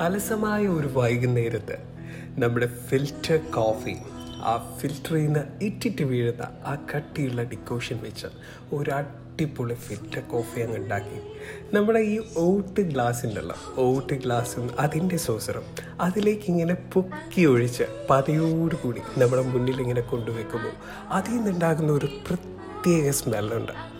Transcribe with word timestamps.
അലസമായ 0.00 0.66
ഒരു 0.68 0.88
വൈകുന്നേരത്ത് 0.94 1.78
നമ്മുടെ 2.38 2.66
ഫിൽറ്റർ 2.66 3.50
കോഫി 3.50 3.96
ആ 4.44 4.76
ഫിൽറ്ററിൽ 4.80 5.24
നിന്ന് 5.24 5.64
ഇറ്റിറ്റ് 5.64 6.04
വീഴുന്ന 6.04 6.42
ആ 6.42 6.74
കട്ടിയുള്ള 6.94 7.42
ഡിക്കോഷൻ 7.42 7.98
വെച്ച് 8.02 8.26
ഒരു 8.72 8.90
അടിപൊളി 8.90 9.74
ഫിൽറ്റർ 9.74 10.20
കോഫി 10.20 10.60
അങ്ങ് 10.60 10.76
ഉണ്ടാക്കി. 10.76 11.20
നമ്മുടെ 11.72 11.98
ഈ 11.98 12.20
ഓട്ട് 12.36 12.80
ഗ്ലാസ് 12.80 13.26
ഓട്ട് 13.76 14.14
ഗ്ലാസ്സും 14.14 14.70
അതിന്റെ 14.78 15.16
സോസറും 15.16 15.64
അതിലേക്ക് 16.00 16.44
ഇങ്ങനെ 16.48 16.74
പൊക്കി 16.74 17.44
ഒഴിച്ച് 17.44 17.84
പതയോടുകൂടി 18.10 19.00
നമ്മുടെ 19.18 19.42
മുന്നിൽ 19.42 19.80
ഇങ്ങനെ 19.80 20.00
കൊണ്ടുവെക്കുമ്പോൾ 20.00 20.72
അതിൽ 21.08 21.32
നിന്നുണ്ടാകുന്ന 21.32 21.92
ഒരു 21.92 22.06
പ്രത്യേക 22.06 23.10
സ്മെല്ലുണ്ട് 23.10 23.95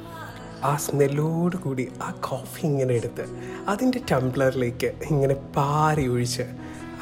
ആ 0.67 0.77
സ്മെല്ലോട് 0.77 1.57
കൂടി 1.57 1.89
ആ 2.03 2.11
കോഫി 2.21 2.67
ഇങ്ങനെ 2.67 2.95
എടുത്ത് 2.95 3.25
അതിന്റെ 3.69 4.01
ടംബ്ലറിലേക്ക് 4.13 4.93
ഇങ്ങനെ 5.11 5.35
പാരി 5.57 6.09
ഒഴിച്ച് 6.09 6.47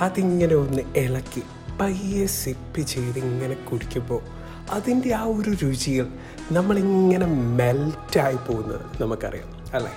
അതിങ്ങനെ 0.00 0.54
ഒന്ന് 0.54 0.82
ഇളക്കി 0.96 1.42
പയ്യെ 1.80 2.26
സിപ്പ് 2.26 2.80
ചെയ്ത് 2.80 3.18
ഇങ്ങനെ 3.18 3.54
കുടിക്കുമ്പോൾ 3.54 4.22
അതിന്റെ 4.70 5.12
ആ 5.12 5.24
ഒരു 5.24 5.50
രുചികൾ 5.62 6.06
നമ്മളിങ്ങനെ 6.52 7.26
മെൽറ്റായി 7.26 8.36
പോകുന്നത് 8.48 9.02
നമുക്കറിയാം 9.02 9.50
അല്ലേ? 9.74 9.92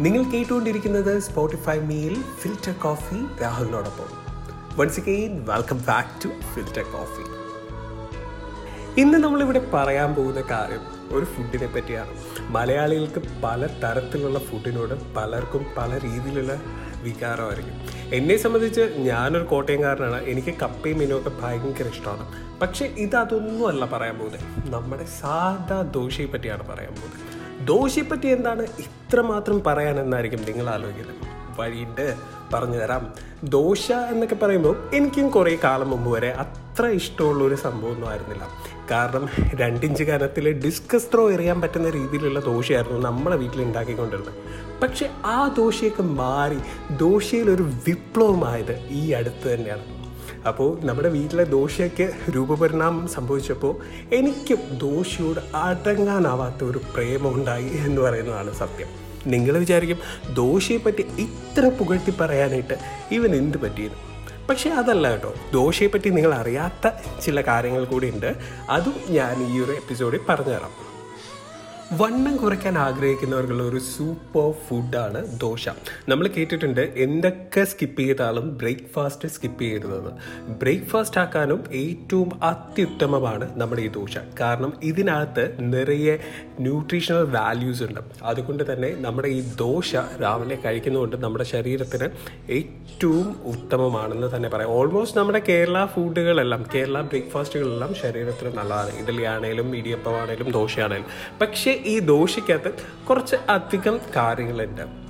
നിങ്ങൾ 0.00 0.22
കേട്ടുകൊണ്ടിരിക്കുന്നത് 0.32 1.18
സ്പോട്ടിഫൈ 1.18 1.78
മീൽ 1.80 2.14
filter 2.40 2.72
coffee 2.82 3.42
രാഹുലിനോടൊപ്പം. 3.42 4.10
Once 4.76 5.00
again 5.00 5.44
welcome 5.44 5.82
back 5.86 6.24
to 6.24 6.28
filter 6.54 6.82
coffee 6.92 7.24
ഇന്ന് 8.98 9.18
നമ്മളിവിടെ 9.18 9.70
പറയാൻ 9.74 10.14
പോകുന്ന 10.14 10.40
കാര്യം 10.40 10.80
ഒരു 11.18 11.24
ഫുഡിനെ 11.24 11.66
പറ്റിയാണ്. 11.66 12.10
മലയാളികൾക്ക് 12.40 13.22
പല 13.44 13.66
തരത്തിലുള്ള 13.66 14.38
ഫുഡിനോട് 14.38 15.14
പലർക്കും 15.14 15.66
പല 15.76 15.98
രീതിയിലുള്ള 15.98 16.60
വികാരമായിരിക്കും. 17.02 17.74
എന്നെ 18.14 18.36
സംബന്ധിച്ച് 18.36 18.80
ഞാനൊരു 18.80 19.44
കോട്ടയംകാരനാണ്. 19.44 20.22
എനിക്ക് 20.22 20.54
കപ്പയും 20.62 20.98
മീനുമൊക്കെ 20.98 21.30
ഭയങ്കര 21.42 21.86
ഇഷ്ടമാണ്. 21.86 22.32
പക്ഷേ 22.60 22.84
ഇത് 22.84 23.16
അതൊന്നുമല്ല 23.16 23.84
പറയാൻ 23.84 24.18
പോകുന്നത്. 24.18 24.72
നമ്മുടെ 24.74 25.04
സാധാ 25.04 25.82
ദോശയെ 25.82 26.26
പറ്റിയാണ് 26.26 26.68
പറയാൻ 26.68 26.94
പോകുന്നത്. 26.94 27.66
ദോശയെപ്പറ്റി 27.66 28.26
എന്താണ് 28.26 28.62
ഇത്രമാത്രം 28.62 29.64
പറയാനെന്നായിരിക്കും 29.64 30.42
നിങ്ങൾ 30.42 30.68
ആലോചിക്കുന്നത്? 30.68 31.38
വഴിയുണ്ട് 31.60 32.14
പറഞ്ഞു 32.54 32.76
തരാം. 32.76 33.12
ദോശ 33.44 33.92
എന്നൊക്കെ 33.92 34.34
പറയുമ്പോൾ 34.34 34.90
എനിക്കും 34.94 35.28
കുറേ 35.28 35.58
കാലം 35.64 35.90
മുമ്പ് 35.90 36.10
വരെ 36.10 36.30
അത്ര 36.30 36.86
ഇഷ്ടമുള്ളൊരു 36.86 37.54
സംഭവമൊന്നും 37.54 38.08
ആയിരുന്നില്ല. 38.08 38.48
കാരണം 38.90 39.28
രണ്ടിഞ്ച് 39.54 40.02
കനത്തിൽ 40.02 40.52
ഡിസ്കസ് 40.52 41.06
ത്രോ 41.14 41.30
എറിയാൻ 41.30 41.60
പറ്റുന്ന 41.60 41.90
രീതിയിലുള്ള 41.90 42.40
ദോശയായിരുന്നു 42.40 43.00
നമ്മളെ 43.00 43.36
വീട്ടിൽ 43.36 43.62
ഉണ്ടാക്കിക്കൊണ്ടിരുന്നത്. 43.62 44.34
പക്ഷെ 44.82 45.10
ആ 45.24 45.54
ദോശയൊക്കെ 45.56 46.02
മാറി 46.02 46.58
ദോശയിലൊരു 46.96 47.62
വിപ്ലവമായത് 47.62 48.86
ഈ 48.90 49.10
അടുത്ത് 49.10 49.54
തന്നെയാണ്. 49.54 49.84
അപ്പോൾ 50.48 50.78
നമ്മുടെ 50.80 51.08
വീട്ടിലെ 51.08 51.44
ദോശയ്ക്ക് 51.44 52.10
രൂപപരിണാമം 52.36 53.08
സംഭവിച്ചപ്പോൾ 53.08 53.76
എനിക്ക് 54.14 54.54
ദോശയോട് 54.80 55.56
അടങ്ങാനാവാത്ത 55.56 56.64
ഒരു 56.64 56.80
പ്രേമമുണ്ടായി 56.94 57.70
എന്ന് 57.86 58.00
പറയുന്നതാണ് 58.02 58.54
സത്യം. 58.54 58.88
നിങ്ങൾ 59.26 59.58
വിചാരിക്കും 59.58 59.98
ദോശയെപ്പറ്റി 60.34 61.04
ഇത്ര 61.18 61.68
പുകഴ്ത്തി 61.68 62.12
പറയാനായിട്ട് 62.20 62.74
ഇവൻ 63.12 63.34
എന്ത് 63.36 63.58
പറ്റിയത് 63.58 64.07
പക്ഷേ 64.50 64.70
അതല്ല 64.70 65.10
കേട്ടോ. 65.10 65.34
ദോശയെ 65.52 65.88
പറ്റി 65.88 66.08
നിങ്ങൾ 66.08 66.34
അറിയാത്ത 66.34 66.90
ചില 67.24 67.40
കാര്യങ്ങൾ 67.40 67.84
കൂടി 67.84 68.10
ഉണ്ട് 68.10 68.34
അതും 68.70 68.94
ഞാൻ 69.10 69.52
ഈ 69.52 69.60
ഒരു 69.60 69.72
എപ്പിസോഡിൽ 69.72 70.20
പറഞ്ഞുതരാം. 70.28 70.88
വണ്ണം 71.92 72.36
കുറയ്ക്കാൻ 72.36 72.78
ആഗ്രഹിക്കുന്നവർക്കുള്ള 72.78 73.62
ഒരു 73.62 73.78
സൂപ്പർ 73.78 74.52
ഫുഡാണ് 74.52 75.40
ദോശ. 75.40 75.68
നമ്മൾ 76.08 76.28
കേട്ടിട്ടുണ്ട് 76.28 76.80
എന്തൊക്കെ 76.80 77.64
സ്കിപ്പ് 77.64 78.00
ചെയ്താലും 78.00 78.58
ബ്രേക്ക്ഫാസ്റ്റ് 78.58 79.28
സ്കിപ്പ് 79.28 79.62
ചെയ്യരുതെന്ന്. 79.62 80.10
ബ്രേക്ക്ഫാസ്റ്റ് 80.48 81.20
ആക്കാനും 81.20 81.64
ഏറ്റവും 81.72 82.44
അത്യുത്തമമാണ് 82.44 83.60
നമ്മുടെ 83.60 83.82
ഈ 83.82 83.88
ദോശ. 83.88 84.18
കാരണം 84.40 84.72
ഇതിനകത്ത് 84.82 85.56
നിറയെ 85.60 86.18
ന്യൂട്രീഷണൽ 86.60 87.24
വാല്യൂസ് 87.24 87.82
ഉണ്ട്. 87.82 88.00
അതുകൊണ്ട് 88.22 88.72
തന്നെ 88.72 88.94
നമ്മുടെ 88.98 89.28
ഈ 89.28 89.40
ദോശ 89.40 89.94
രാവിലെ 89.94 90.58
കഴിക്കുന്നതുകൊണ്ട് 90.64 91.16
നമ്മുടെ 91.16 91.44
ശരീരത്തിന് 91.44 92.08
ഏറ്റവും 92.50 93.36
ഉത്തമമാണെന്ന് 93.44 94.36
തന്നെ 94.36 94.48
പറയാം. 94.48 94.70
ഓൾമോസ്റ്റ് 94.70 95.18
നമ്മുടെ 95.18 95.38
കേരള 95.38 95.86
ഫുഡുകളെല്ലാം 95.86 96.66
കേരള 96.74 97.00
ബ്രേക്ക്ഫാസ്റ്റുകളെല്ലാം 97.00 97.94
ശരീരത്തിന് 97.94 98.56
നല്ലതാണ്. 98.58 98.90
ഇഡലി 98.98 99.22
ആണേലും 99.22 99.76
ഇടിയപ്പമാണേലും 99.76 100.50
ദോശയാണേലും. 100.50 101.04
പക്ഷേ 101.40 101.82
ഈ 101.86 101.98
ദോശയ്ക്കകത്ത് 101.98 102.74
കുറച്ച് 103.06 103.36
അധികം 103.48 104.00
കാര്യങ്ങളുണ്ട്. 104.16 105.08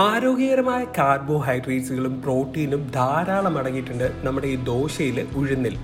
ആരോഗ്യകരമായ 0.00 0.84
കാർബോഹൈഡ്രേറ്റ്സുകളും 0.84 2.22
പ്രോട്ടീനും 2.22 2.90
ധാരാളം 2.94 3.58
അടങ്ങിയിട്ടുണ്ട് 3.58 4.12
നമ്മുടെ 4.22 4.46
ഈ 4.46 4.56
ദോശയിൽ 4.56 5.28
ഉഴുന്നിൽ. 5.34 5.78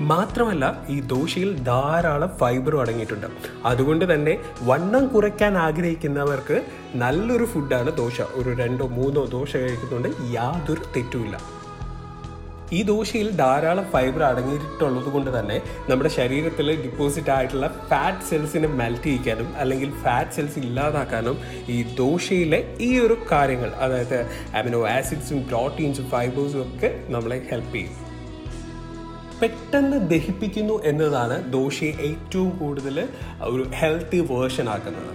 മാത്രമല്ല 0.00 0.84
ഈ 0.88 1.00
ദോശയിൽ 1.00 1.64
ധാരാളം 1.64 2.30
ഫൈബറും 2.40 2.80
അടങ്ങിയിട്ടുണ്ട്. 2.80 3.26
അതുകൊണ്ട് 3.64 4.14
തന്നെ 4.14 4.38
വണ്ണം 4.62 5.08
കുറയ്ക്കാൻ 5.08 5.58
ആഗ്രഹിക്കുന്നവർക്ക് 5.58 6.62
നല്ലൊരു 6.94 7.44
ഫുഡാണ് 7.44 7.96
ദോശ. 7.96 8.20
ഒരു 8.20 8.50
രണ്ടോ 8.50 8.86
മൂന്നോ 8.86 9.24
ദോശ 9.24 9.56
കഴിക്കുന്നതുകൊണ്ട് 9.56 10.08
യാതൊരു 10.32 10.80
തെറ്റുമില്ല 10.96 11.36
ഈ 12.72 12.82
ദോശയിൽ 12.82 13.36
ധാരാളം 13.36 13.84
ഫൈബർ 13.84 14.22
അടങ്ങിയിട്ടുള്ളത് 14.22 15.04
കൊണ്ട് 15.04 15.38
തന്നെ 15.38 15.60
നമ്മുടെ 15.88 16.08
ശരീരത്തിൽ 16.08 16.82
ഡിപ്പോസിറ്റ് 16.84 17.30
ആയിട്ടുള്ള 17.30 17.66
ഫാറ്റ് 17.88 18.26
സെൽസിനെ 18.30 18.68
മെൽറ്റ് 18.68 19.02
ചെയ്യിക്കാനും 19.02 19.56
അല്ലെങ്കിൽ 19.56 19.90
ഫാറ്റ് 19.90 20.30
സെൽസ് 20.30 20.58
ഇല്ലാതാക്കാനും 20.58 21.38
ഈ 21.68 21.82
ദോശയിലെ 21.82 22.74
ഈ 22.80 22.98
ഒരു 22.98 23.16
കാര്യങ്ങൾ 23.32 23.70
അതായത് 23.70 24.26
അമിനോ 24.54 24.88
ആസിഡ്സും 24.88 25.48
പ്രോട്ടീൻസും 25.48 26.10
ഫൈബേഴ്സും 26.10 26.62
ഒക്കെ 26.62 27.00
നമ്മളെ 27.08 27.46
ഹെൽപ്പ് 27.52 27.74
ചെയ്യും. 27.74 28.05
പെട്ടെന്ന് 29.40 30.10
ദഹിപ്പിക്കുന്നു 30.10 30.82
എന്നതാണ് 30.84 31.52
ദോശയെ 31.52 31.92
ഏറ്റവും 32.08 32.58
കൂടുതൽ 32.58 33.08
ഒരു 33.40 33.64
ഹെൽത്തി 33.74 34.18
വേർഷൻ 34.30 34.68
ആക്കുന്നത്. 34.68 35.12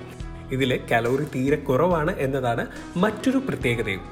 ഇതിൽ 0.52 0.80
കലോറി 0.92 1.24
തീരെ 1.36 1.56
കുറവാണ് 1.56 2.20
എന്നതാണ് 2.20 2.68
മറ്റൊരു 2.98 3.38
പ്രത്യേകതയും. 3.38 4.04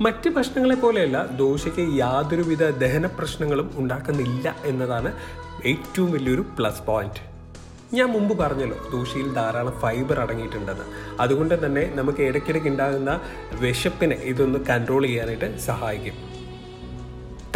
മറ്റ് 0.00 0.28
ഭക്ഷണങ്ങളെ 0.28 0.74
പോലെയല്ല 0.74 1.26
ദോശയ്ക്ക് 1.26 1.98
യാതൊരുവിധ 1.98 2.64
ദഹന 2.64 3.06
പ്രശ്നങ്ങളും 3.06 3.70
ഉണ്ടാക്കുന്നില്ല 3.76 4.56
എന്നതാണ് 4.64 5.12
ഏറ്റവും 5.64 6.12
വലിയൊരു 6.12 6.44
പ്ലസ് 6.58 6.82
പോയിന്റ് 6.82 7.22
ഞാൻ 7.94 8.08
മുമ്പ് 8.08 8.38
പറഞ്ഞല്ലോ 8.38 8.78
ദോശയിൽ 8.92 9.34
ധാരാളം 9.34 9.80
ഫൈബർ 9.80 10.20
അടങ്ങിയിട്ടുണ്ടെന്ന്. 10.20 10.84
അതുകൊണ്ട് 11.20 11.66
തന്നെ 11.66 11.92
നമുക്ക് 11.94 12.22
ഇടയ്ക്കിടയ്ക്ക് 12.22 12.68
ഉണ്ടാകുന്ന 12.68 13.20
വിശപ്പിനെ 13.60 14.16
ഇതൊന്ന് 14.16 14.58
കൺട്രോൾ 14.58 15.02
ചെയ്യാനായിട്ട് 15.06 15.58
സഹായിക്കും. 15.58 16.35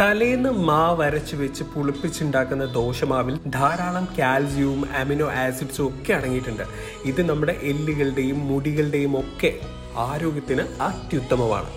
തലേന്ന് 0.01 0.49
മാവ് 0.49 1.03
അരച്ച് 1.03 1.35
വെച്ച് 1.35 1.63
പുളിപ്പിച്ചുണ്ടാക്കുന്ന 1.63 2.65
ദോശമാവിൽ 2.65 3.39
ധാരാളം 3.47 4.07
കാൽസ്യവും 4.19 4.85
അമിനോ 4.97 5.31
ആസിഡ്സും 5.31 5.87
ഒക്കെ 5.87 6.13
അടങ്ങിയിട്ടുണ്ട്. 6.13 6.63
ഇത് 7.05 7.29
നമ്മുടെ 7.29 7.59
എല്ലുകളുടെയും 7.61 8.47
മുടികളുടെയും 8.47 9.19
ഒക്കെ 9.19 9.59
ആരോഗ്യത്തിന് 9.97 10.61
അത്യുത്തമമാണ്. 10.81 11.69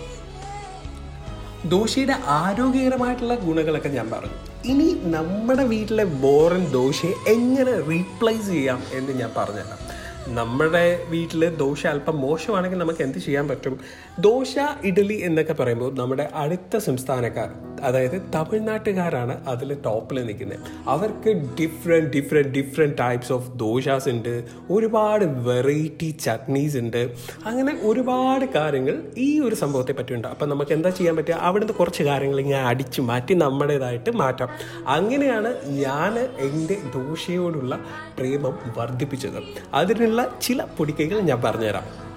ദോശയുടെ 1.69 2.15
ആരോഗ്യകരമായിട്ടുള്ള 2.25 3.35
ഗുണങ്ങളൊക്കെ 3.35 3.89
ഞാൻ 3.89 4.09
പറഞ്ഞു. 4.09 4.31
ഇനി 4.65 5.01
നമ്മുടെ 5.03 5.63
വീട്ടിലെ 5.63 6.03
ബോറൻ 6.03 6.71
ദോശയെ 6.71 7.13
എങ്ങനെ 7.27 7.81
റീപ്ലേസ് 7.81 8.47
ചെയ്യാം 8.47 8.83
എന്ന് 8.91 9.11
ഞാൻ 9.11 9.31
പറഞ്ഞുതരാം. 9.37 10.05
നമ്മുടെ 10.35 11.05
വീട്ടിൽ 11.09 11.55
ദോശ 11.55 11.87
അല്പം 11.87 12.21
മോശമാണെങ്കിൽ 12.21 12.77
നമുക്ക് 12.77 13.03
എന്ത് 13.03 13.17
ചെയ്യാൻ 13.17 13.47
പറ്റും? 13.47 13.79
ദോശ 14.19 14.55
ഇഡലി 14.83 15.13
എന്നൊക്കെ 15.13 15.53
പറയുമ്പോൾ 15.53 15.97
നമ്മുടെ 15.97 16.29
അടുത്ത 16.35 16.77
സംസ്ഥാനക്കാർ 16.77 17.74
അതായത് 17.85 18.21
തമിഴ്നാട്ടുകാരാണ് 18.35 19.47
അതിൽ 19.47 19.73
ടോപ്പിൽ 19.85 20.25
നിൽക്കുന്നത് 20.25 20.59
അവർക്ക് 20.87 21.29
different 21.61 22.09
different 22.09 22.49
different 22.49 22.97
types 22.99 23.33
of 23.33 23.57
dosas 23.57 24.09
ഉണ്ട്. 24.09 24.43
ഒരുപാട് 24.69 25.25
വെറൈറ്റി 25.25 26.09
ചട്നീസ് 26.09 26.77
ഉണ്ട്. 26.77 27.11
അങ്ങനെ 27.45 27.79
ഒരുപാട് 27.83 28.45
കാര്യങ്ങൾ 28.45 29.03
ഈ 29.17 29.39
ഒരു 29.39 29.55
സംഭവത്തെ 29.55 29.93
പറ്റിയുണ്ട്. 29.93 30.27
അപ്പം 30.27 30.49
നമുക്ക് 30.49 30.71
എന്താ 30.71 30.89
ചെയ്യാൻ 30.89 31.15
പറ്റുക? 31.15 31.33
അവിടുന്ന് 31.33 31.73
കുറച്ച് 31.73 32.03
കാര്യങ്ങൾ 32.03 32.39
ഇങ്ങനെ 32.39 32.61
അടിച്ചു 32.61 33.01
മാറ്റി 33.01 33.33
നമ്മുടേതായിട്ട് 33.33 34.11
മാറ്റാം. 34.11 34.49
അങ്ങനെയാണ് 34.87 35.51
ഞാൻ 35.65 36.19
എന്റെ 36.19 36.77
ദോശയോടുള്ള 36.95 37.79
പ്രേമം 38.17 38.59
വർദ്ധിപ്പിച്ചത്. 38.77 39.39
അതിനുള്ള 39.73 40.29
ചില 40.41 40.63
പൊടിക്കൈകൾ 40.77 41.19
ഞാൻ 41.19 41.41
പറഞ്ഞുതരാം. 41.41 42.14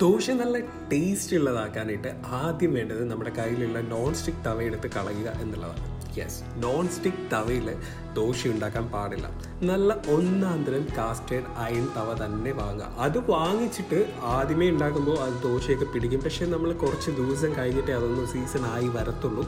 ദോശ 0.00 0.30
നല്ല 0.30 0.58
ടേസ്റ്റ് 0.92 1.36
ഉള്ളതാക്കാനായിട്ട് 1.36 2.10
ആദ്യം 2.26 2.74
വേണ്ടത് 2.74 3.10
നമ്മുടെ 3.10 3.30
കയ്യിലുള്ള 3.30 3.80
നോൺ 3.80 4.14
സ്റ്റിക്ക് 4.14 4.44
തവ 4.44 4.62
എടുത്ത് 4.62 4.88
കളയുക 4.88 5.28
എന്നുള്ളതാണ്. 5.40 5.91
യെസ് 6.20 6.40
നോൺ 6.64 6.88
സ്റ്റിക്ക് 6.96 7.26
തവയിൽ 7.34 7.68
ദോശ 8.16 8.48
ഉണ്ടാക്കാൻ 8.48 8.86
പാടില്ല. 8.92 9.26
നല്ല 9.68 9.90
ഒന്നാന്തരം 10.14 10.82
കാസ്റ്റേഡ് 10.96 11.50
അയൺ 11.64 11.84
തവ 11.96 12.08
തന്നെ 12.22 12.52
വാങ്ങുക. 12.52 12.88
അത് 13.04 13.18
വാങ്ങിച്ചിട്ട് 13.30 13.98
ആദ്യമേ 14.32 14.66
ഉണ്ടാക്കുമ്പോൾ 14.70 15.16
അത് 15.24 15.36
ദോശയൊക്കെ 15.42 15.84
പിടിക്കും. 15.84 16.20
പക്ഷേ 16.20 16.46
നമ്മൾ 16.46 16.72
കുറച്ച് 16.72 17.10
ദിവസം 17.10 17.50
കഴിഞ്ഞിട്ടേ 17.58 17.92
അതൊന്ന് 17.92 18.24
സീസൺ 18.32 18.64
ആയി 18.66 18.88
വരത്തുള്ളൂ. 18.96 19.44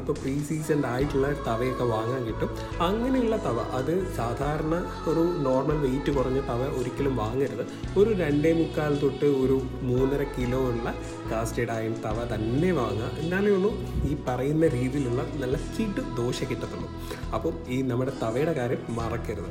ഇപ്പോൾ 0.00 0.12
പ്രീ 0.12 0.34
സീസൺ 0.48 0.86
ആയിട്ടുള്ള 0.92 1.32
തവയൊക്കെ 1.48 1.84
വാങ്ങാൻ 1.84 2.22
കിട്ടും. 2.28 2.52
അങ്ങനെയുള്ള 2.88 3.36
തവ 3.46 3.58
അത് 3.80 3.92
സാധാരണ 4.18 4.74
ഒരു 5.12 5.24
നോർമൽ 5.48 5.78
വെയിറ്റ് 5.86 6.14
കുറഞ്ഞ 6.18 6.40
തവ 6.50 6.62
ഒരിക്കലും 6.80 7.16
വാങ്ങരുത്. 7.16 7.64
ഒരു 8.00 8.10
രണ്ടേ 8.22 8.52
മുക്കാൽ 8.62 8.94
തൊട്ട് 9.02 9.24
ഒരു 9.42 9.58
മൂന്നര 9.90 10.22
കിലോ 10.38 10.62
ഉള്ള 10.70 10.94
കാസ്റ്റേഡ് 11.32 11.70
അയൺ 11.70 11.94
തവ 12.06 12.24
തന്നെ 12.34 12.72
വാങ്ങുക. 12.80 13.10
എന്നാലേ 13.24 13.52
ഉള്ളൂ 13.58 13.72
ഈ 14.10 14.16
പറയുന്ന 14.28 14.66
രീതിയിലുള്ള 14.78 15.22
നല്ല 15.44 15.56
കിട് 15.90 16.16
ദോശ 16.16 16.44
കിട്ടത്തുള്ളൂ. 16.44 16.90
അപ്പം 17.34 17.64
ഈ 17.68 17.82
നമ്മുടെ 17.82 18.12
തവയുടെ 18.22 18.52
കാര്യം 18.52 18.82
മറക്കരുത്. 18.88 19.50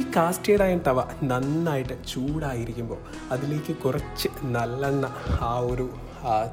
ഈ 0.00 0.04
കാസ്റ്റേഡ് 0.16 0.62
അയൺ 0.62 0.80
തവ 0.86 1.00
നന്നായിട്ട് 1.22 1.94
ചൂടായിരിക്കുമ്പോൾ 2.08 2.98
അതിലേക്ക് 3.30 3.76
കുറച്ച് 3.76 4.28
നല്ലെണ്ണ 4.44 5.06
ആ 5.40 5.58
ഒരു 5.58 5.86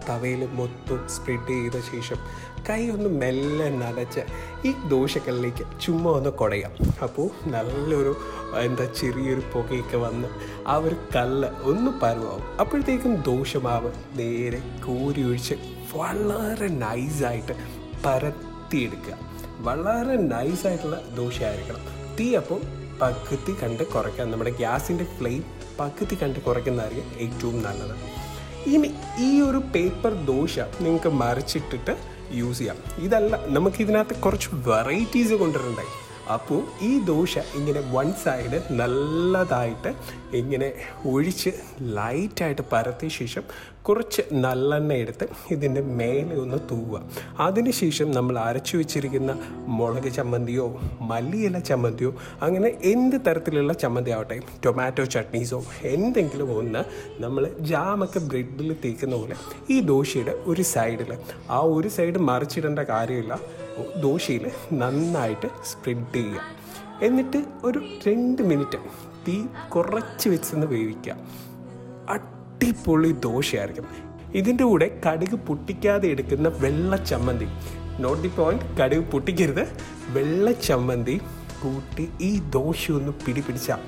തവയിൽ 0.09 0.47
മൊത്തം 0.51 1.09
സ്പ്രെഡ് 1.09 1.47
ചെയ്ത 1.47 1.71
ശേഷം 1.71 2.15
കൈ 2.69 2.89
ഒന്ന് 2.89 3.09
മെല്ലെ 3.09 3.69
നനച്ച് 3.69 4.19
ഈ 4.67 4.73
ദോശക്കല്ലിലേക്ക് 4.87 5.81
ചുമ്മാ 5.81 6.11
ഒന്ന് 6.11 6.29
കുടയാം. 6.29 6.71
അപ്പോൾ 7.03 7.49
നല്ലൊരു 7.49 8.17
എന്താ 8.59 8.85
ചെറിയൊരു 8.85 9.41
പുകയൊക്കെ 9.53 9.97
വന്ന് 9.97 10.27
ആ 10.67 10.75
ഒരു 10.75 10.95
കല്ല് 11.15 11.49
ഒന്ന് 11.63 11.91
പരുവാവും. 11.91 12.59
അപ്പോഴത്തേക്കും 12.59 13.21
ദോശമാവ് 13.21 13.91
നേരെ 14.15 14.59
കോരി 14.59 15.23
ഒഴിച്ച് 15.23 15.55
വളരെ 15.95 16.67
നൈസായിട്ട് 16.67 17.51
പരത്തിയെടുക്കുക. 18.05 19.17
വളരെ 19.59 20.15
നൈസായിട്ടുള്ള 20.17 21.01
ദോശയായിരിക്കണം. 21.17 22.15
തീ 22.19 22.35
അപ്പോൾ 22.35 22.61
പകുതി 23.01 23.53
കണ്ട് 23.63 23.83
കുറയ്ക്കാം 23.83 24.31
നമ്മുടെ 24.31 24.49
ഗ്യാസിന്റെ 24.49 25.03
ഫ്ലെയിം 25.03 25.43
പകുതി 25.79 26.15
കണ്ട് 26.15 26.39
കുറയ്ക്കുന്നതായിരിക്കും 26.39 27.11
ഏറ്റവും 27.19 27.63
നല്ലത്. 27.63 28.23
ഇനി 28.67 28.91
ഈ 29.19 29.41
ഒരു 29.41 29.57
പേപ്പർ 29.57 30.13
ദോശ 30.25 30.59
നിങ്ങൾക്ക് 30.59 31.09
മറിച്ചിട്ടിട്ട് 31.09 31.97
യൂസ് 32.31 32.57
ചെയ്യാം. 32.57 32.75
ഇതല്ല 32.97 33.45
നമുക്ക് 33.45 33.81
ഇതിനകത്ത് 33.81 34.15
കുറച്ച് 34.15 34.49
വെറൈറ്റീസ് 34.53 35.33
കൊണ്ടുവരണ്ടായി. 35.33 36.02
അപ്പോൾ 36.31 36.61
ഈ 36.81 36.99
ദോശ 36.99 37.37
ഇങ്ങനെ 37.55 37.81
വൺ 37.91 38.13
സൈഡ് 38.13 38.61
നല്ലതായിട്ട് 38.71 39.93
ഇങ്ങനെ 40.35 40.73
ഒഴിച്ച് 41.05 41.49
ലൈറ്റായിട്ട് 41.81 42.61
പരത്തിയ 42.71 43.09
ശേഷം 43.09 43.43
കുറച്ച് 43.83 44.21
നല്ലെണ്ണ 44.31 44.93
എടുത്ത് 44.93 45.27
ഇതിന്റെ 45.51 45.81
മേലെ 45.81 46.35
ഒന്ന് 46.35 46.57
തൂവുക. 46.71 47.01
അതിനുശേഷം 47.39 48.11
നമ്മൾ 48.11 48.39
അരച്ചു 48.39 48.77
വെച്ചിരിക്കുന്ന 48.77 49.31
മുളക് 49.65 50.11
ചമ്മന്തിയോ 50.13 50.81
മല്ലിയില 51.01 51.59
ചമ്മന്തിയോ 51.59 52.13
അങ്ങനെ 52.41 52.79
എന്ത് 52.83 53.17
തരത്തിലുള്ള 53.27 53.73
ചമ്മന്തി 53.73 54.11
ആവട്ടെ 54.11 54.39
ടൊമാറ്റോ 54.65 55.03
ചട്നീസോ 55.03 55.65
എന്തെങ്കിലും 55.83 56.57
ഒന്ന് 56.57 56.83
നമ്മൾ 57.23 57.55
ജാമൊക്കെ 57.59 58.19
ബ്രെഡിൽ 58.19 58.75
തേക്കുന്ന 58.83 59.15
പോലെ 59.15 59.35
ഈ 59.69 59.81
ദോശയുടെ 59.81 60.35
ഒരു 60.45 60.61
സൈഡിൽ 60.61 61.17
ആ 61.49 61.59
ഒരു 61.59 61.87
സൈഡ് 61.87 62.17
മറിച്ചിടേണ്ട 62.17 62.79
കാര്യമില്ല. 62.79 63.39
ദോശയിൽ 64.01 64.51
നന്നായിട്ട് 64.73 65.47
സ്പ്രെഡ് 65.65 66.15
ചെയ്യുക. 66.15 66.41
എന്നിട്ട് 67.01 67.43
ഒരു 67.63 67.79
രണ്ട് 68.07 68.41
മിനിറ്റ് 68.41 68.77
തീ 69.27 69.45
കുറച്ച് 69.75 70.29
വെച്ചൊന്ന് 70.29 70.67
വേവിക്കുക. 70.67 71.15
അടിപൊളി 72.09 73.11
ദോശയായിരിക്കും. 73.11 73.85
ഇതിന്റെ 74.33 74.63
കൂടെ 74.63 75.01
കടുക് 75.07 75.35
പൊട്ടിക്കാതെ 75.35 76.07
എടുക്കുന്ന 76.07 76.47
വെള്ള 76.49 76.97
ചമ്മന്തി. 76.97 77.47
നോട്ട് 77.99 78.23
ദി 78.23 78.27
പോയിന്റ് 78.27 78.77
കടുക് 78.77 79.03
പൊട്ടിക്കരുത്. 79.03 79.77
വെള്ള 80.09 80.51
ചമ്മന്തി 80.51 81.21
കൂട്ടി 81.63 82.11
ഈ 82.21 82.39
ദോശ 82.39 82.91
ഒന്ന് 82.91 83.11
പിടിപിടിച്ചാൽ 83.11 83.79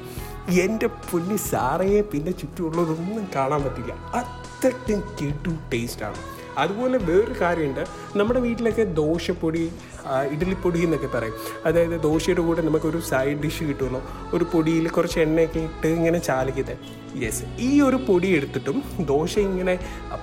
എന്റെ 0.62 0.88
പൊന്നി 0.88 1.36
സാറയെ 1.36 2.02
പിന്നെ 2.02 2.32
ചുറ്റുമുള്ളതൊന്നും 2.32 3.28
കാണാൻ 3.36 3.64
പറ്റില്ല. 3.64 3.94
അത്രയ്ക്കും 3.94 5.04
കിട്ടും 5.22 5.60
ടേസ്റ്റാണ് 5.74 6.35
അതുപോലെ 6.63 6.98
വേറൊരു 7.07 7.36
കാര്യമുണ്ട്. 7.42 7.84
നമ്മുടെ 8.19 8.40
വീട്ടിലൊക്കെ 8.46 8.84
ദോശപ്പൊടി 9.00 9.63
ഇഡ്ഡലിപ്പൊടി 10.34 10.80
എന്നൊക്കെ 10.86 11.10
പറയും. 11.16 11.36
അതായത് 11.68 11.96
ദോശയുടെ 12.07 12.44
കൂടെ 12.48 12.62
നമുക്കൊരു 12.68 13.00
സൈഡ് 13.12 13.40
ഡിഷ് 13.46 13.63
കിട്ടുമല്ലോ. 13.69 14.02
ഒരു 14.36 14.46
പൊടിയിൽ 14.54 14.88
കുറച്ച് 14.98 15.19
എണ്ണയൊക്കെ 15.25 15.62
ഇട്ട് 15.69 15.90
ഇങ്ങനെ 16.00 16.19
ചാലിക്കുന്നത് 16.30 16.78
യെസ് 17.24 17.44
ഈ 17.68 17.69
ഒരു 17.88 17.98
പൊടി 18.07 18.30
എടുത്തിട്ടും 18.38 18.78
ദോശ 19.12 19.34
ഇങ്ങനെ 19.50 19.75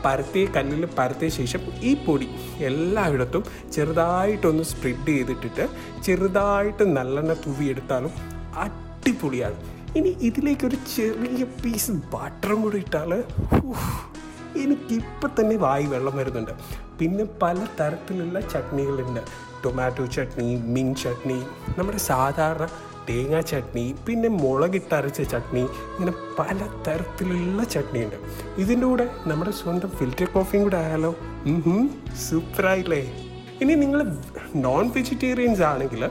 പരത്തിയ 0.05 0.47
കല്ലിൽ 0.57 0.83
പരത്തിയ 0.99 1.29
ശേഷം 1.39 1.63
ഈ 1.91 1.93
പൊടി 2.07 2.29
എല്ലായിടത്തും 2.69 3.45
ചെറുതായിട്ടൊന്ന് 3.75 4.65
സ്പ്രെഡ് 4.73 5.13
ചെയ്തിട്ടിട്ട് 5.13 5.67
ചെറുതായിട്ട് 6.07 6.85
നല്ലെണ്ണ 6.97 7.35
തുവിയെടുത്താലും 7.47 8.13
അടിപൊളിയാണ്. 8.65 9.59
ഇനി 9.99 10.11
ഇതിലേക്കൊരു 10.29 10.77
ചെറിയ 10.97 11.45
പീസ് 11.63 11.93
ബട്ടറും 12.13 12.61
കൂടി 12.65 12.79
ഇട്ടാൽ 12.85 13.11
എനിക്കിപ്പോൾ 14.57 15.31
തന്നെ 15.41 15.57
വായി 15.57 15.87
വെള്ളം 15.87 16.17
വരുന്നുണ്ട്. 16.17 16.51
പിന്നെ 16.99 17.25
പല 17.43 17.67
തരത്തിലുള്ള 17.81 18.41
ചട്നികളുണ്ട്. 18.41 19.21
ടൊമാറ്റോ 19.65 20.07
ചട്നി 20.07 20.57
മിൻ 20.57 20.95
ചട്നി 20.95 21.43
നമ്മുടെ 21.79 21.99
സാധാരണ 21.99 22.69
തേങ്ങാ 23.09 23.41
ചട്നി 23.41 23.95
പിന്നെ 24.07 24.29
മുളകിട്ടരച്ച 24.29 25.21
ചട്നി 25.23 25.61
ഇങ്ങനെ 25.61 26.13
പല 26.39 26.59
തരത്തിലുള്ള 26.89 27.65
ചട്നിയുണ്ട്. 27.65 28.17
ഇതിന്റെ 28.59 28.87
കൂടെ 28.87 29.07
നമ്മുടെ 29.27 29.51
സ്വന്തം 29.51 29.91
ഫിൽറ്റർ 29.91 30.25
കോഫിയും 30.25 30.63
കൂടെ 30.63 30.77
ആയാലോ? 30.77 31.15
സൂപ്പറായില്ലേ 32.29 33.03
ഇനി 33.61 33.75
നിങ്ങൾ 33.75 34.19
നോൺ 34.55 34.93
വെജിറ്റേറിയൻസ് 34.97 35.63
ആണെങ്കിൽ 35.63 36.11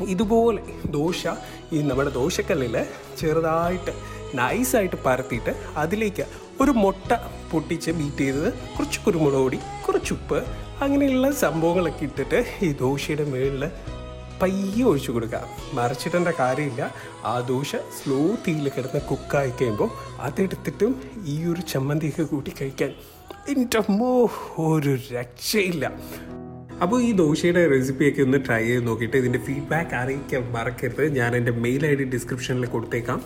ഇതുപോലെ 0.00 0.62
ദോശ 0.90 1.26
ഈ 1.72 1.82
നമ്മുടെ 1.82 2.10
ദോശക്കല്ലിൽ 2.10 2.84
ചെറുതായിട്ട് 3.18 3.92
നൈസായിട്ട് 4.36 4.98
പരത്തിയിട്ട് 5.06 5.52
അതിലേക്ക് 5.76 6.26
ഒരു 6.60 6.70
മുട്ട 6.70 7.12
പൊട്ടിച്ച് 7.52 7.90
ബീറ്റ് 7.90 8.18
ചെയ്തത് 8.18 8.52
കുറച്ച് 8.52 9.00
കുരുമുളക് 9.00 9.38
പൊടി 9.38 9.58
കുറച്ച് 9.86 10.12
ഉപ്പ് 10.12 10.38
അങ്ങനെയുള്ള 10.80 11.30
സംഭവങ്ങളൊക്കെ 11.30 12.04
ഇട്ടിട്ട് 12.04 12.38
ഈ 12.62 12.72
ദോശയുടെ 12.72 13.24
മുകളിൽ 13.24 13.64
പയ്യെ 14.42 14.84
ഒഴിച്ചു 14.84 15.10
കൊടുക്കുക. 15.12 15.40
മറിച്ചിട്ടേണ്ട 15.72 16.28
കാര്യമില്ല. 16.40 16.82
ആ 17.24 17.40
ദോശ 17.40 17.70
സ്ലോ 17.96 18.18
തീയിൽ 18.48 18.68
കിടന്ന് 18.68 19.00
കുക്കായി 19.00 19.50
കഴിയുമ്പോൾ 19.50 19.90
അതെടുത്തിട്ടും 20.20 20.92
ഈ 21.26 21.36
ഒരു 21.44 21.60
ചമ്മന്തിയൊക്കെ 21.72 22.22
കൂട്ടി 22.22 22.52
കഴിക്കാൻ 22.60 22.92
എന്റെ 23.48 23.78
അമ്മോ 23.78 24.30
ഒരു 24.58 24.98
രക്ഷയില്ല. 25.14 25.86
അപ്പോൾ 26.82 27.02
ഈ 27.02 27.12
ദോശയുടെ 27.12 27.62
റെസിപ്പിയൊക്കെ 27.70 28.22
ഒന്ന് 28.22 28.38
ട്രൈ 28.46 28.62
ചെയ്ത് 28.64 28.86
നോക്കിയിട്ട് 28.86 29.16
ഇതിന്റെ 29.16 29.38
ഫീഡ്ബാക്ക് 29.38 29.94
അറിയിക്കാൻ 29.94 30.52
മറക്കരുത്. 30.52 31.04
ഞാൻ 31.16 31.36
എന്റെ 31.36 31.52
മെയിൽ 31.52 31.86
ഐ 31.86 31.94
ഡി 31.94 32.04
ഡിസ്ക്രിപ്ഷനിൽ 32.04 32.66
കൊടുത്തേക്കാം. 32.66 33.20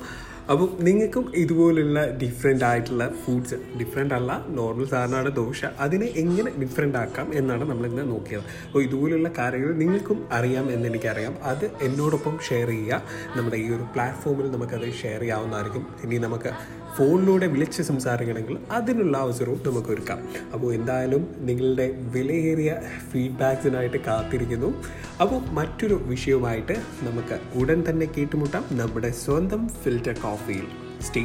അപ്പം 0.53 0.71
നിങ്ങൾക്കും 0.81 1.25
ഇതുപോലുള്ള 1.37 1.99
ഡിഫറെന്റ് 2.23 2.65
ആയിട്ടുള്ള 2.65 3.05
ഫുഡ്സ് 3.25 3.55
ഡിഫറെന്റ് 3.81 4.15
അല്ല 4.15 4.31
നോർമൽ 4.49 4.87
സാധാരണ 4.89 5.29
ദോശ. 5.29 5.61
അതിനെ 5.79 6.07
എങ്ങനെ 6.23 6.51
ഡിഫറെന്റ് 6.63 6.99
ആക്കാം 6.99 7.35
എന്നാണ് 7.35 7.65
നമ്മൾ 7.71 7.87
ഇന്ന് 7.87 8.11
നോക്കിയത്. 8.11 8.43
അപ്പോൾ 8.67 8.83
ഇതുപോലുള്ള 8.83 9.31
കാര്യങ്ങൾ 9.39 9.73
നിങ്ങൾക്കും 9.73 10.29
അറിയാം 10.33 10.73
എന്ന് 10.73 10.89
എനിക്കറിയാം. 10.89 11.37
അത് 11.43 11.65
എന്നോടൊപ്പം 11.83 12.39
ഷെയർ 12.49 12.69
ചെയ്യുക. 12.69 13.03
നമ്മുടെ 13.37 13.57
ഈ 13.57 13.69
ഒരു 13.71 13.87
പ്ലാറ്റ്ഫോമിൽ 13.95 14.51
നമുക്കത് 14.51 14.93
ഷെയർ 15.03 15.21
ചെയ്യാവുന്നതായിരിക്കും. 15.21 15.87
ഇനി 16.05 16.19
നമുക്ക് 16.19 16.53
ഫോണിലൂടെ 16.97 17.47
വിളിച്ച് 17.47 17.83
സംസാരിക്കണമെങ്കിൽ 17.83 18.59
അതിനുള്ള 18.71 19.19
അവസരവും 19.19 19.63
നമുക്ക് 19.67 19.89
ഒരുക്കാം. 19.89 20.19
അപ്പോൾ 20.55 20.75
എന്തായാലും 20.75 21.35
നിങ്ങളുടെ 21.39 21.87
വിലയേറിയ 21.97 22.77
ഫീഡ്ബാക്സിനായിട്ട് 23.11 23.97
കാത്തിരിക്കുന്നു. 23.97 24.83
അപ്പോൾ 25.21 25.41
മറ്റൊരു 25.51 25.95
വിഷയവുമായിട്ട് 25.95 26.77
നമുക്ക് 27.03 27.59
ഉടൻ 27.59 27.85
തന്നെ 27.89 28.07
കേട്ടുമുട്ടാം. 28.19 28.65
നമ്മുടെ 28.73 29.11
സ്വന്തം 29.11 29.69
ഫിൽറ്റർ 29.69 30.13
കോഫിയിൽ 30.13 30.67
സ്റ്റേ 31.01 31.23